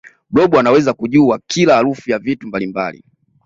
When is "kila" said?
1.47-1.75